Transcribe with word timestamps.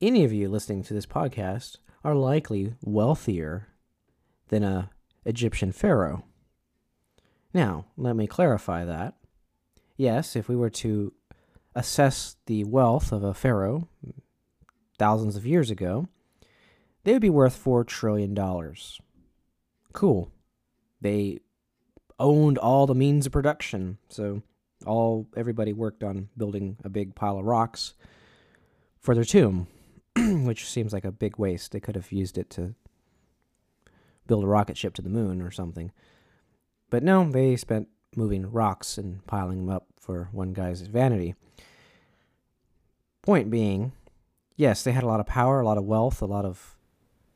any 0.00 0.24
of 0.24 0.32
you 0.32 0.48
listening 0.48 0.82
to 0.84 0.94
this 0.94 1.06
podcast 1.06 1.76
are 2.04 2.14
likely 2.14 2.74
wealthier 2.82 3.68
than 4.48 4.62
a 4.62 4.90
Egyptian 5.24 5.72
pharaoh. 5.72 6.24
Now, 7.54 7.86
let 7.96 8.14
me 8.16 8.26
clarify 8.26 8.84
that. 8.84 9.14
Yes, 9.96 10.36
if 10.36 10.48
we 10.48 10.56
were 10.56 10.70
to 10.70 11.12
assess 11.74 12.36
the 12.46 12.64
wealth 12.64 13.12
of 13.12 13.24
a 13.24 13.34
pharaoh 13.34 13.88
thousands 14.98 15.36
of 15.36 15.46
years 15.46 15.70
ago, 15.70 16.08
they 17.04 17.12
would 17.12 17.22
be 17.22 17.30
worth 17.30 17.62
$4 17.62 17.86
trillion. 17.86 18.36
Cool. 19.92 20.30
They 21.00 21.38
owned 22.18 22.58
all 22.58 22.86
the 22.86 22.94
means 22.94 23.26
of 23.26 23.32
production. 23.32 23.98
So 24.08 24.42
all 24.84 25.26
everybody 25.36 25.72
worked 25.72 26.02
on 26.02 26.28
building 26.36 26.76
a 26.84 26.88
big 26.88 27.14
pile 27.14 27.38
of 27.38 27.44
rocks 27.44 27.94
for 29.00 29.14
their 29.14 29.24
tomb, 29.24 29.66
which 30.44 30.68
seems 30.68 30.92
like 30.92 31.04
a 31.04 31.12
big 31.12 31.38
waste. 31.38 31.72
They 31.72 31.80
could 31.80 31.94
have 31.94 32.12
used 32.12 32.38
it 32.38 32.50
to 32.50 32.74
build 34.26 34.44
a 34.44 34.48
rocket 34.48 34.76
ship 34.76 34.94
to 34.94 35.02
the 35.02 35.10
moon 35.10 35.40
or 35.42 35.50
something. 35.50 35.92
But 36.90 37.02
no, 37.02 37.28
they 37.30 37.56
spent 37.56 37.88
moving 38.14 38.50
rocks 38.50 38.98
and 38.98 39.24
piling 39.26 39.58
them 39.58 39.70
up 39.74 39.86
for 40.00 40.28
one 40.32 40.52
guy's 40.52 40.82
vanity. 40.82 41.34
Point 43.22 43.50
being, 43.50 43.92
yes, 44.56 44.82
they 44.82 44.92
had 44.92 45.02
a 45.02 45.08
lot 45.08 45.20
of 45.20 45.26
power, 45.26 45.60
a 45.60 45.64
lot 45.64 45.78
of 45.78 45.84
wealth, 45.84 46.22
a 46.22 46.26
lot 46.26 46.44
of 46.44 46.76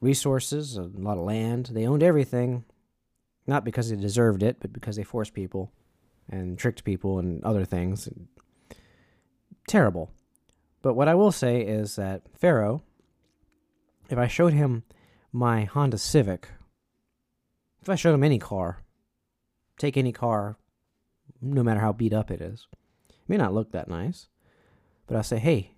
resources, 0.00 0.76
a 0.76 0.82
lot 0.82 1.18
of 1.18 1.24
land. 1.24 1.70
They 1.72 1.86
owned 1.86 2.02
everything, 2.02 2.64
not 3.46 3.64
because 3.64 3.90
they 3.90 3.96
deserved 3.96 4.42
it, 4.42 4.58
but 4.60 4.72
because 4.72 4.96
they 4.96 5.02
forced 5.02 5.34
people 5.34 5.72
and 6.30 6.58
tricked 6.58 6.84
people 6.84 7.18
and 7.18 7.42
other 7.42 7.64
things. 7.64 8.08
Terrible. 9.66 10.10
But 10.82 10.94
what 10.94 11.08
I 11.08 11.14
will 11.14 11.32
say 11.32 11.60
is 11.60 11.96
that 11.96 12.22
Pharaoh, 12.34 12.82
if 14.08 14.18
I 14.18 14.26
showed 14.26 14.52
him 14.52 14.84
my 15.32 15.64
Honda 15.64 15.98
Civic, 15.98 16.48
if 17.82 17.88
I 17.88 17.94
showed 17.94 18.14
him 18.14 18.24
any 18.24 18.38
car, 18.38 18.82
take 19.78 19.96
any 19.96 20.12
car, 20.12 20.56
no 21.40 21.62
matter 21.62 21.80
how 21.80 21.92
beat 21.92 22.12
up 22.12 22.30
it 22.30 22.40
is, 22.40 22.66
it 23.08 23.28
may 23.28 23.36
not 23.36 23.54
look 23.54 23.72
that 23.72 23.88
nice, 23.88 24.28
but 25.06 25.16
I'll 25.16 25.22
say, 25.22 25.38
hey, 25.38 25.72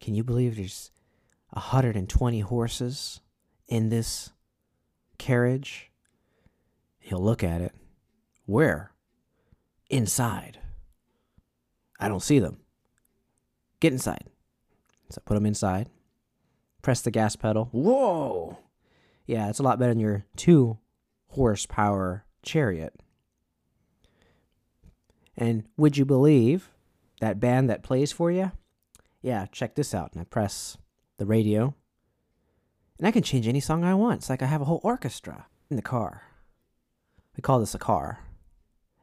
can 0.00 0.14
you 0.14 0.24
believe 0.24 0.56
there's 0.56 0.90
120 1.50 2.40
horses 2.40 3.20
in 3.68 3.88
this 3.88 4.30
carriage? 5.18 5.90
He'll 6.98 7.22
look 7.22 7.44
at 7.44 7.60
it. 7.60 7.74
Where? 8.46 8.92
Inside. 9.90 10.58
I 12.00 12.08
don't 12.08 12.22
see 12.22 12.38
them. 12.38 12.61
Get 13.82 13.92
inside. 13.92 14.26
So 15.10 15.20
put 15.24 15.34
them 15.34 15.44
inside. 15.44 15.88
Press 16.82 17.00
the 17.00 17.10
gas 17.10 17.34
pedal. 17.34 17.68
Whoa! 17.72 18.56
Yeah, 19.26 19.48
it's 19.48 19.58
a 19.58 19.64
lot 19.64 19.80
better 19.80 19.90
than 19.90 19.98
your 19.98 20.24
two 20.36 20.78
horsepower 21.30 22.24
chariot. 22.44 22.94
And 25.36 25.64
would 25.76 25.96
you 25.96 26.04
believe 26.04 26.70
that 27.20 27.40
band 27.40 27.68
that 27.70 27.82
plays 27.82 28.12
for 28.12 28.30
you? 28.30 28.52
Yeah, 29.20 29.46
check 29.50 29.74
this 29.74 29.92
out. 29.92 30.12
And 30.12 30.20
I 30.20 30.24
press 30.26 30.78
the 31.18 31.26
radio. 31.26 31.74
And 32.98 33.08
I 33.08 33.10
can 33.10 33.24
change 33.24 33.48
any 33.48 33.58
song 33.58 33.82
I 33.82 33.94
want. 33.94 34.20
It's 34.20 34.30
like 34.30 34.42
I 34.42 34.46
have 34.46 34.60
a 34.62 34.66
whole 34.66 34.80
orchestra 34.84 35.46
in 35.68 35.74
the 35.74 35.82
car. 35.82 36.22
We 37.36 37.40
call 37.40 37.58
this 37.58 37.74
a 37.74 37.80
car. 37.80 38.20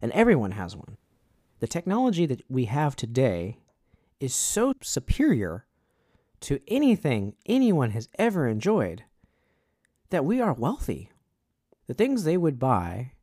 And 0.02 0.14
everyone 0.14 0.52
has 0.52 0.74
one. 0.74 0.96
The 1.60 1.68
technology 1.68 2.26
that 2.28 2.44
we 2.48 2.66
have 2.66 2.96
today 2.96 3.58
is 4.20 4.34
so 4.34 4.74
superior 4.82 5.66
to 6.42 6.60
anything 6.68 7.36
anyone 7.46 7.92
has 7.92 8.10
ever 8.18 8.48
enjoyed 8.48 9.04
that 10.10 10.26
we 10.26 10.42
are 10.42 10.54
wealthy. 10.54 11.12
The 11.88 11.94
things 11.94 12.24
they 12.24 12.38
would 12.38 12.60
buy 12.60 13.14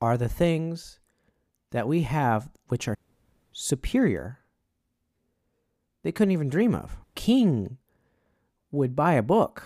are 0.00 0.16
the 0.16 0.28
things 0.28 0.98
that 1.70 1.88
we 1.88 2.02
have 2.02 2.50
which 2.68 2.88
are 2.88 2.96
superior. 3.52 4.40
They 6.02 6.12
couldn't 6.12 6.32
even 6.32 6.48
dream 6.48 6.74
of. 6.74 6.96
King 7.14 7.78
would 8.70 8.96
buy 8.96 9.14
a 9.14 9.22
book 9.22 9.62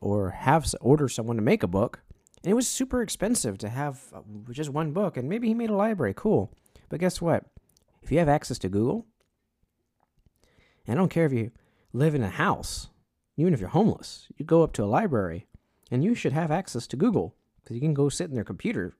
or 0.00 0.30
have 0.30 0.74
order 0.80 1.08
someone 1.08 1.36
to 1.36 1.42
make 1.42 1.62
a 1.62 1.68
book 1.68 2.04
and 2.44 2.50
it 2.50 2.54
was 2.54 2.68
super 2.68 3.00
expensive 3.00 3.56
to 3.58 3.70
have 3.70 4.02
uh, 4.14 4.20
just 4.50 4.68
one 4.68 4.92
book, 4.92 5.16
and 5.16 5.30
maybe 5.30 5.48
he 5.48 5.54
made 5.54 5.70
a 5.70 5.74
library. 5.74 6.12
Cool. 6.14 6.52
But 6.90 7.00
guess 7.00 7.20
what? 7.22 7.44
If 8.02 8.12
you 8.12 8.18
have 8.18 8.28
access 8.28 8.58
to 8.58 8.68
Google, 8.68 9.06
and 10.86 10.98
I 10.98 11.00
don't 11.00 11.08
care 11.08 11.26
if 11.26 11.32
you 11.32 11.50
live 11.92 12.14
in 12.14 12.22
a 12.22 12.30
house, 12.30 12.88
even 13.36 13.54
if 13.54 13.60
you're 13.60 13.68
homeless, 13.70 14.28
you 14.36 14.44
go 14.44 14.62
up 14.62 14.72
to 14.74 14.84
a 14.84 14.86
library, 14.86 15.46
and 15.90 16.02
you 16.02 16.14
should 16.14 16.32
have 16.32 16.50
access 16.50 16.86
to 16.88 16.96
Google 16.96 17.34
because 17.62 17.74
you 17.74 17.80
can 17.80 17.94
go 17.94 18.08
sit 18.08 18.28
in 18.28 18.34
their 18.34 18.44
computer. 18.44 18.94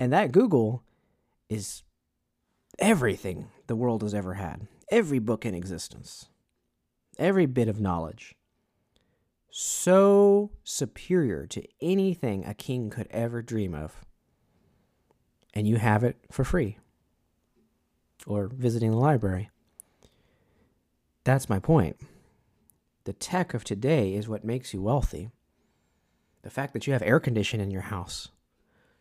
And 0.00 0.12
that 0.12 0.32
Google 0.32 0.82
is 1.48 1.82
everything 2.78 3.48
the 3.66 3.76
world 3.76 4.02
has 4.02 4.14
ever 4.14 4.34
had, 4.34 4.66
every 4.90 5.18
book 5.18 5.46
in 5.46 5.54
existence, 5.54 6.26
every 7.18 7.46
bit 7.46 7.68
of 7.68 7.80
knowledge 7.80 8.34
so 9.54 10.50
superior 10.64 11.46
to 11.46 11.62
anything 11.82 12.44
a 12.44 12.54
king 12.54 12.88
could 12.88 13.06
ever 13.10 13.42
dream 13.42 13.74
of. 13.74 14.00
And 15.52 15.68
you 15.68 15.76
have 15.76 16.02
it 16.02 16.16
for 16.30 16.42
free 16.42 16.78
or 18.26 18.48
visiting 18.48 18.90
the 18.90 18.96
library. 18.96 19.50
That's 21.24 21.48
my 21.48 21.58
point. 21.58 21.96
The 23.04 23.12
tech 23.12 23.54
of 23.54 23.64
today 23.64 24.14
is 24.14 24.28
what 24.28 24.44
makes 24.44 24.72
you 24.72 24.82
wealthy. 24.82 25.30
The 26.42 26.50
fact 26.50 26.72
that 26.72 26.86
you 26.86 26.92
have 26.92 27.02
air 27.02 27.20
conditioning 27.20 27.66
in 27.66 27.70
your 27.70 27.82
house. 27.82 28.28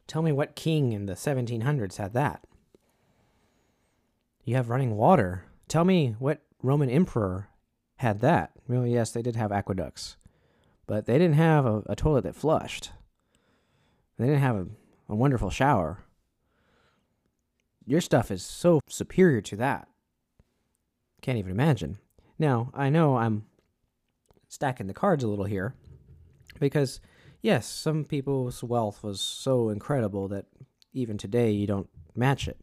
Tell 0.08 0.22
me 0.22 0.32
what 0.32 0.56
king 0.56 0.94
in 0.94 1.06
the 1.06 1.14
1700s 1.14 1.98
had 1.98 2.14
that. 2.14 2.44
You 4.44 4.56
have 4.56 4.70
running 4.70 4.96
water. 4.96 5.46
Tell 5.68 5.86
me 5.86 6.16
what 6.20 6.42
Roman 6.62 6.90
emperor 6.90 7.50
had 7.98 8.20
that. 8.22 8.52
Well, 8.68 8.86
yes, 8.86 9.12
they 9.12 9.22
did 9.22 9.36
have 9.36 9.52
aqueducts 9.52 10.18
but 10.92 11.06
they 11.06 11.18
didn't 11.18 11.36
have 11.36 11.66
a, 11.66 11.84
a 11.86 11.96
toilet 11.96 12.26
that 12.26 12.36
flushed. 12.36 12.92
They 14.18 14.26
didn't 14.26 14.42
have 14.42 14.58
a, 14.58 14.68
a 15.08 15.16
wonderful 15.16 15.50
shower. 15.50 16.00
Your 17.86 18.02
stuff 18.02 18.30
is 18.30 18.44
so 18.44 18.82
superior 18.90 19.40
to 19.40 19.56
that. 19.56 19.88
Can't 21.22 21.38
even 21.38 21.52
imagine. 21.52 21.98
Now, 22.42 22.72
I 22.74 22.90
know 22.90 23.18
I'm 23.18 23.46
stacking 24.48 24.88
the 24.88 24.96
cards 24.96 25.24
a 25.24 25.28
little 25.28 25.46
here 25.46 25.76
because, 26.60 27.00
yes, 27.40 27.68
some 27.68 28.04
people's 28.04 28.64
wealth 28.64 29.04
was 29.04 29.22
so 29.22 29.70
incredible 29.70 30.28
that 30.30 30.48
even 30.92 31.20
today 31.20 31.52
you 31.52 31.68
don't 31.68 31.88
match 32.16 32.48
it. 32.48 32.58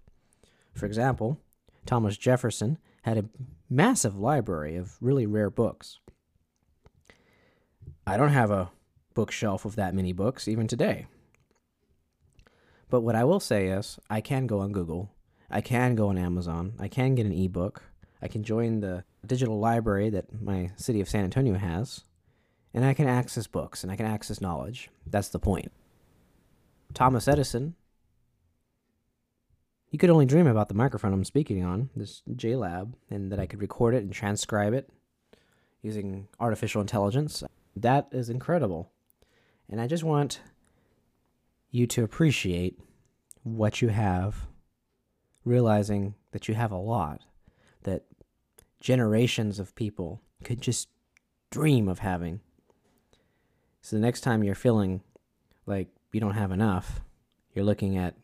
For 0.74 0.84
example, 0.84 1.38
Thomas 1.86 2.16
Jefferson 2.16 2.78
had 3.02 3.18
a 3.18 3.26
massive 3.70 4.18
library 4.18 4.74
of 4.74 4.96
really 5.00 5.26
rare 5.26 5.48
books. 5.48 6.00
I 8.04 8.16
don't 8.16 8.30
have 8.30 8.50
a 8.50 8.72
bookshelf 9.14 9.64
of 9.64 9.76
that 9.76 9.94
many 9.94 10.12
books 10.12 10.48
even 10.48 10.66
today. 10.66 11.06
But 12.90 13.02
what 13.02 13.14
I 13.14 13.22
will 13.22 13.38
say 13.38 13.68
is, 13.68 14.00
I 14.10 14.22
can 14.22 14.48
go 14.48 14.58
on 14.58 14.72
Google, 14.72 15.12
I 15.48 15.60
can 15.60 15.94
go 15.94 16.08
on 16.08 16.18
Amazon, 16.18 16.72
I 16.80 16.88
can 16.88 17.14
get 17.14 17.26
an 17.26 17.32
ebook, 17.32 17.84
I 18.20 18.28
can 18.28 18.42
join 18.42 18.80
the 18.80 19.04
digital 19.26 19.58
library 19.58 20.10
that 20.10 20.42
my 20.42 20.70
city 20.76 21.00
of 21.00 21.08
San 21.08 21.24
Antonio 21.24 21.54
has, 21.54 22.04
and 22.74 22.84
I 22.84 22.94
can 22.94 23.06
access 23.06 23.46
books 23.46 23.82
and 23.82 23.92
I 23.92 23.96
can 23.96 24.06
access 24.06 24.40
knowledge. 24.40 24.90
That's 25.06 25.28
the 25.28 25.38
point. 25.38 25.72
Thomas 26.94 27.28
Edison, 27.28 27.74
he 29.90 29.98
could 29.98 30.10
only 30.10 30.26
dream 30.26 30.46
about 30.46 30.68
the 30.68 30.74
microphone 30.74 31.12
I'm 31.12 31.24
speaking 31.24 31.64
on, 31.64 31.90
this 31.96 32.22
JLab, 32.30 32.92
and 33.10 33.32
that 33.32 33.40
I 33.40 33.46
could 33.46 33.60
record 33.60 33.94
it 33.94 34.02
and 34.02 34.12
transcribe 34.12 34.74
it 34.74 34.90
using 35.82 36.28
artificial 36.40 36.80
intelligence. 36.80 37.42
That 37.76 38.08
is 38.10 38.28
incredible. 38.28 38.90
And 39.70 39.80
I 39.80 39.86
just 39.86 40.04
want 40.04 40.40
you 41.70 41.86
to 41.86 42.02
appreciate 42.02 42.78
what 43.42 43.80
you 43.80 43.88
have, 43.88 44.46
realizing 45.44 46.14
that 46.32 46.48
you 46.48 46.54
have 46.54 46.72
a 46.72 46.76
lot, 46.76 47.22
that 47.82 48.04
generations 48.80 49.58
of 49.58 49.74
people 49.74 50.20
could 50.44 50.60
just 50.60 50.88
dream 51.50 51.88
of 51.88 52.00
having. 52.00 52.40
So 53.80 53.96
the 53.96 54.02
next 54.02 54.20
time 54.20 54.44
you're 54.44 54.54
feeling 54.54 55.02
like 55.66 55.88
you 56.12 56.20
don't 56.20 56.34
have 56.34 56.52
enough, 56.52 57.00
you're 57.54 57.64
looking 57.64 57.96
at 57.96 58.14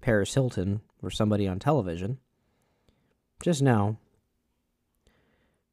Paris 0.00 0.34
Hilton 0.34 0.80
or 1.02 1.10
somebody 1.10 1.48
on 1.48 1.58
television, 1.58 2.18
just 3.42 3.62
know 3.62 3.96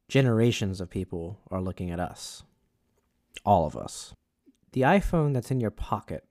generations 0.08 0.82
of 0.82 0.90
people 0.90 1.40
are 1.52 1.62
looking 1.62 1.92
at 1.92 2.00
us 2.00 2.44
all 3.46 3.66
of 3.66 3.76
us. 3.76 4.14
The 4.72 4.82
iPhone 4.82 5.34
that's 5.34 5.52
in 5.52 5.60
your 5.60 5.72
pocket, 5.72 6.24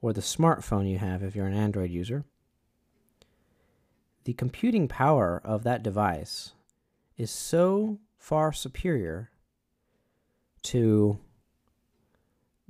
or 0.00 0.12
the 0.12 0.20
smartphone 0.20 0.88
you 0.88 0.98
have 0.98 1.22
if 1.22 1.34
you're 1.34 1.46
an 1.46 1.54
Android 1.54 1.90
user, 1.90 2.24
the 4.28 4.34
computing 4.34 4.86
power 4.86 5.40
of 5.42 5.64
that 5.64 5.82
device 5.82 6.52
is 7.16 7.30
so 7.30 7.98
far 8.18 8.52
superior 8.52 9.30
to 10.62 11.18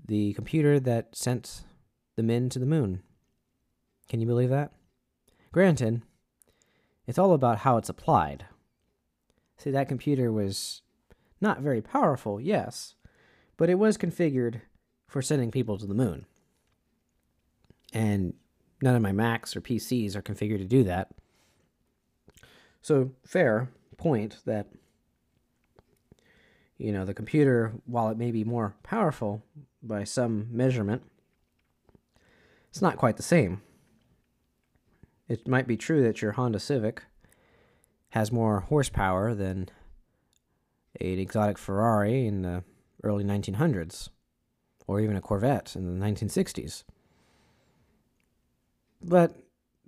the 0.07 0.33
computer 0.35 0.79
that 0.79 1.17
sent 1.17 1.65
the 2.15 2.23
men 2.23 2.49
to 2.49 2.61
the 2.61 2.65
moon. 2.65 3.03
Can 4.09 4.21
you 4.21 4.27
believe 4.29 4.51
that? 4.51 4.71
Granted, 5.51 6.03
it's 7.09 7.19
all 7.19 7.33
about 7.35 7.59
how 7.59 7.77
it's 7.77 7.89
applied. 7.89 8.47
See, 9.57 9.73
that 9.73 9.89
computer 9.89 10.31
was 10.31 10.83
not 11.41 11.61
very 11.61 11.83
powerful, 11.83 12.41
yes, 12.41 12.95
but 13.57 13.69
it 13.69 13.81
was 13.81 13.99
configured 13.99 14.61
for 15.09 15.21
sending 15.21 15.51
people 15.51 15.77
to 15.77 15.87
the 15.87 15.93
moon. 15.93 16.25
And 17.93 18.35
none 18.81 18.95
of 18.95 19.03
my 19.03 19.11
Macs 19.11 19.57
or 19.57 19.61
PCs 19.61 20.15
are 20.15 20.23
configured 20.23 20.59
to 20.59 20.65
do 20.65 20.85
that. 20.85 21.11
So, 22.81 23.13
fair 23.25 23.71
point 23.97 24.39
that, 24.47 24.69
you 26.79 26.93
know, 26.93 27.05
the 27.05 27.15
computer, 27.15 27.73
while 27.85 28.09
it 28.09 28.17
may 28.17 28.31
be 28.31 28.45
more 28.45 28.75
powerful 28.83 29.43
by 29.83 30.05
some 30.05 30.47
measurement, 30.51 31.03
it's 32.71 32.83
not 32.83 32.97
quite 32.97 33.17
the 33.17 33.23
same. 33.23 33.63
It 35.29 35.47
might 35.47 35.67
be 35.67 35.77
true 35.77 36.03
that 36.05 36.23
your 36.23 36.33
Honda 36.33 36.59
Civic 36.59 37.03
has 38.11 38.33
more 38.33 38.61
horsepower 38.61 39.35
than 39.35 39.69
an 41.01 41.19
exotic 41.19 41.59
Ferrari 41.59 42.27
in 42.27 42.43
the 42.43 42.65
early 43.03 43.25
1900s, 43.25 44.09
or 44.87 45.01
even 45.01 45.17
a 45.17 45.21
Corvette 45.21 45.77
in 45.77 46.01
the 46.01 46.07
1960s. 46.07 46.85
But 49.03 49.37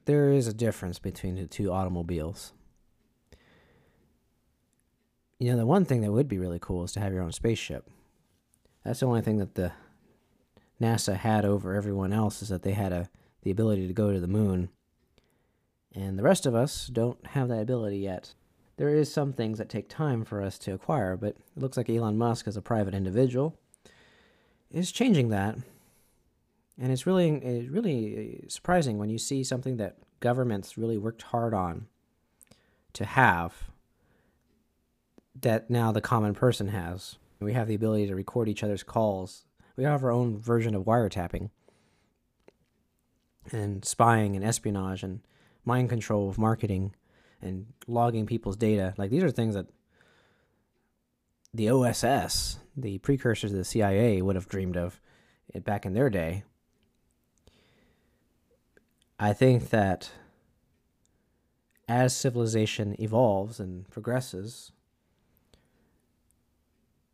there 0.05 0.31
is 0.31 0.47
a 0.47 0.55
difference 0.55 0.99
between 0.99 1.37
the 1.37 1.47
two 1.47 1.73
automobiles. 1.73 2.53
You 5.41 5.51
know, 5.51 5.57
the 5.57 5.67
one 5.67 5.87
thing 5.87 6.03
that 6.03 6.13
would 6.13 6.29
be 6.29 6.39
really 6.39 6.59
cool 6.61 6.85
is 6.85 6.93
to 6.93 7.01
have 7.01 7.15
your 7.15 7.23
own 7.23 7.33
spaceship. 7.33 7.89
That's 8.85 9.01
the 9.01 9.07
only 9.07 9.23
thing 9.23 9.39
that 9.39 9.55
the 9.55 9.73
NASA 10.79 11.17
had 11.17 11.47
over 11.47 11.75
everyone 11.75 12.13
else 12.13 12.43
is 12.43 12.51
that 12.51 12.63
they 12.63 12.73
had 12.73 12.93
a 12.93 13.09
the 13.43 13.51
ability 13.51 13.87
to 13.87 13.95
go 13.95 14.13
to 14.13 14.21
the 14.21 14.29
moon. 14.29 14.69
And 15.95 16.19
the 16.19 16.23
rest 16.23 16.45
of 16.45 16.55
us 16.55 16.89
don't 16.89 17.27
have 17.29 17.49
that 17.49 17.63
ability 17.63 17.97
yet. 17.97 18.35
There 18.77 18.91
is 18.91 19.11
some 19.11 19.33
things 19.33 19.57
that 19.57 19.71
take 19.71 19.89
time 19.89 20.27
for 20.27 20.43
us 20.43 20.59
to 20.59 20.75
acquire, 20.75 21.17
but 21.17 21.31
it 21.31 21.57
looks 21.57 21.79
like 21.79 21.89
Elon 21.89 22.19
Musk 22.19 22.47
as 22.47 22.59
a 22.59 22.63
private 22.63 22.95
individual 22.95 23.59
is 24.71 24.93
changing 24.93 25.31
that. 25.31 25.57
And 26.79 26.93
it's 26.93 27.07
really 27.07 27.31
it's 27.31 27.71
really 27.71 28.43
uh, 28.45 28.49
surprising 28.51 28.99
when 28.99 29.09
you 29.09 29.19
see 29.19 29.43
something 29.43 29.79
that 29.79 29.97
governments 30.21 30.77
really 30.77 30.99
worked 30.99 31.23
hard 31.23 31.55
on 31.55 31.87
to 32.93 33.07
have 33.07 33.71
that 35.39 35.71
now 35.71 35.93
the 35.93 36.01
common 36.01 36.35
person 36.35 36.69
has. 36.69 37.17
We 37.39 37.53
have 37.55 37.69
the 37.69 37.75
ability 37.75 38.07
to 38.09 38.15
record 38.15 38.49
each 38.49 38.63
other's 38.63 38.83
calls. 38.83 39.45
We 39.77 39.85
have 39.85 40.05
our 40.05 40.11
own 40.11 40.39
version 40.39 40.75
of 40.75 40.85
wiretapping 40.85 41.51
and 43.53 43.85
spying 43.85 44.37
and 44.37 44.45
espionage 44.45 45.03
and 45.03 45.21
mind 45.65 45.89
control 45.89 46.29
of 46.29 46.39
marketing 46.39 46.95
and 47.41 47.67
logging 47.87 48.27
people's 48.27 48.57
data. 48.57 48.95
Like 48.99 49.11
these 49.11 49.23
are 49.23 49.31
things 49.31 49.55
that 49.55 49.67
the 51.55 51.71
OSS, 51.71 52.59
the 52.77 52.99
precursors 52.99 53.53
of 53.53 53.59
the 53.59 53.65
CIA, 53.65 54.21
would 54.21 54.37
have 54.37 54.49
dreamed 54.49 54.77
of 54.77 55.01
back 55.65 55.87
in 55.87 55.95
their 55.95 56.11
day. 56.11 56.45
I 59.19 59.33
think 59.33 59.71
that 59.71 60.11
as 61.89 62.15
civilization 62.15 62.95
evolves 63.01 63.59
and 63.59 63.89
progresses, 63.91 64.73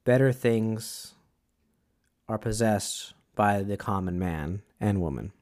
better 0.07 0.33
things 0.33 1.15
are 2.29 2.39
possessed 2.39 3.13
by 3.35 3.63
the 3.63 3.77
common 3.77 4.19
man 4.19 4.63
and 4.81 5.03
woman. 5.03 5.33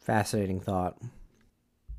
Fascinating 0.00 0.60
thought. 0.60 0.98